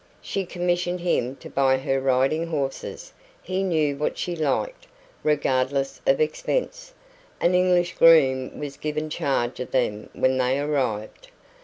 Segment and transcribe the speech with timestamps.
[0.19, 3.13] She commissioned him to buy her riding horses
[3.43, 4.87] he "knew what she liked"
[5.21, 6.91] regardless of expense;
[7.39, 11.27] an English groom was given charge of them when they arrived.